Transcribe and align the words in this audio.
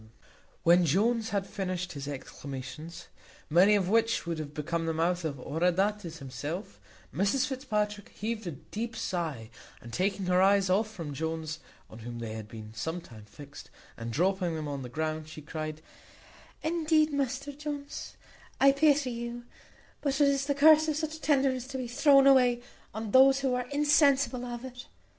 When 0.63 0.83
Jones 0.83 1.29
had 1.29 1.45
finished 1.45 1.91
his 1.93 2.07
exclamations, 2.07 3.05
many 3.51 3.75
of 3.75 3.87
which 3.87 4.25
would 4.25 4.39
have 4.39 4.51
become 4.55 4.87
the 4.87 4.95
mouth 4.95 5.23
of 5.23 5.35
Oroöndates 5.39 6.17
himself, 6.17 6.79
Mrs 7.13 7.45
Fitzpatrick 7.45 8.09
heaved 8.09 8.47
a 8.47 8.51
deep 8.51 8.95
sigh, 8.95 9.51
and, 9.79 9.93
taking 9.93 10.25
her 10.25 10.41
eyes 10.41 10.71
off 10.71 10.89
from 10.89 11.13
Jones, 11.13 11.59
on 11.87 11.99
whom 11.99 12.17
they 12.17 12.33
had 12.33 12.47
been 12.47 12.73
some 12.73 12.99
time 12.99 13.25
fixed, 13.25 13.69
and 13.95 14.11
dropping 14.11 14.55
them 14.55 14.67
on 14.67 14.81
the 14.81 14.89
ground, 14.89 15.27
she 15.29 15.39
cried, 15.43 15.83
"Indeed, 16.63 17.11
Mr 17.11 17.55
Jones, 17.55 18.17
I 18.59 18.71
pity 18.71 19.11
you; 19.11 19.43
but 20.01 20.19
it 20.19 20.29
is 20.29 20.47
the 20.47 20.55
curse 20.55 20.87
of 20.87 20.95
such 20.95 21.21
tenderness 21.21 21.67
to 21.67 21.77
be 21.77 21.87
thrown 21.87 22.25
away 22.25 22.63
on 22.91 23.11
those 23.11 23.41
who 23.41 23.53
are 23.53 23.67
insensible 23.69 24.45
of 24.45 24.65
it. 24.65 24.87